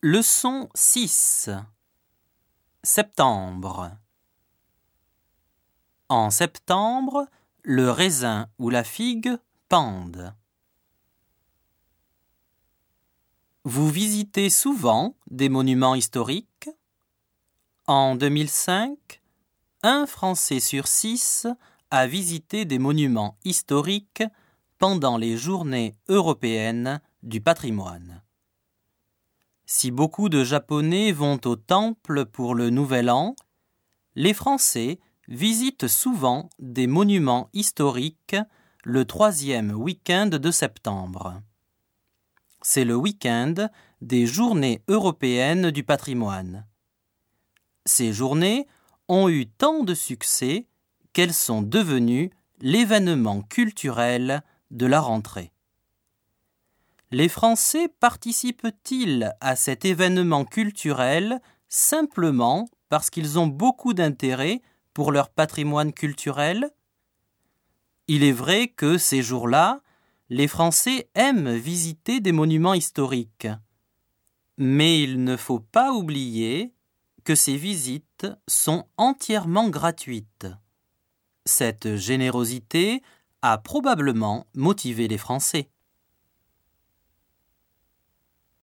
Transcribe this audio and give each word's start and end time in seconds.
Leçon 0.00 0.68
6 0.76 1.50
Septembre 2.84 3.90
En 6.08 6.30
septembre, 6.30 7.26
le 7.64 7.90
raisin 7.90 8.46
ou 8.60 8.70
la 8.70 8.84
figue 8.84 9.36
pendent. 9.68 10.32
Vous 13.64 13.90
visitez 13.90 14.50
souvent 14.50 15.16
des 15.32 15.48
monuments 15.48 15.96
historiques? 15.96 16.70
En 17.88 18.14
2005, 18.14 19.20
un 19.82 20.06
Français 20.06 20.60
sur 20.60 20.86
six 20.86 21.48
a 21.90 22.06
visité 22.06 22.64
des 22.64 22.78
monuments 22.78 23.36
historiques 23.44 24.22
pendant 24.78 25.16
les 25.16 25.36
journées 25.36 25.96
européennes 26.06 27.00
du 27.24 27.40
patrimoine. 27.40 28.22
Si 29.70 29.90
beaucoup 29.90 30.30
de 30.30 30.44
Japonais 30.44 31.12
vont 31.12 31.38
au 31.44 31.54
temple 31.54 32.24
pour 32.24 32.54
le 32.54 32.70
Nouvel 32.70 33.10
An, 33.10 33.36
les 34.14 34.32
Français 34.32 34.98
visitent 35.28 35.88
souvent 35.88 36.48
des 36.58 36.86
monuments 36.86 37.50
historiques 37.52 38.34
le 38.82 39.04
troisième 39.04 39.72
week-end 39.72 40.28
de 40.28 40.50
septembre. 40.50 41.42
C'est 42.62 42.86
le 42.86 42.96
week-end 42.96 43.68
des 44.00 44.26
Journées 44.26 44.80
européennes 44.88 45.70
du 45.70 45.84
patrimoine. 45.84 46.66
Ces 47.84 48.14
journées 48.14 48.66
ont 49.06 49.28
eu 49.28 49.48
tant 49.48 49.84
de 49.84 49.92
succès 49.92 50.66
qu'elles 51.12 51.34
sont 51.34 51.60
devenues 51.60 52.30
l'événement 52.62 53.42
culturel 53.42 54.42
de 54.70 54.86
la 54.86 55.00
rentrée. 55.02 55.52
Les 57.10 57.28
Français 57.30 57.88
participent-ils 58.00 59.32
à 59.40 59.56
cet 59.56 59.86
événement 59.86 60.44
culturel 60.44 61.40
simplement 61.68 62.68
parce 62.90 63.08
qu'ils 63.08 63.38
ont 63.38 63.46
beaucoup 63.46 63.94
d'intérêt 63.94 64.60
pour 64.92 65.10
leur 65.10 65.30
patrimoine 65.30 65.94
culturel? 65.94 66.70
Il 68.08 68.24
est 68.24 68.32
vrai 68.32 68.68
que 68.68 68.98
ces 68.98 69.22
jours-là, 69.22 69.80
les 70.28 70.48
Français 70.48 71.08
aiment 71.14 71.54
visiter 71.54 72.20
des 72.20 72.32
monuments 72.32 72.74
historiques. 72.74 73.48
Mais 74.58 75.02
il 75.02 75.24
ne 75.24 75.36
faut 75.36 75.60
pas 75.60 75.92
oublier 75.92 76.74
que 77.24 77.34
ces 77.34 77.56
visites 77.56 78.26
sont 78.46 78.86
entièrement 78.98 79.70
gratuites. 79.70 80.46
Cette 81.46 81.96
générosité 81.96 83.02
a 83.40 83.56
probablement 83.56 84.46
motivé 84.54 85.08
les 85.08 85.18
Français. 85.18 85.70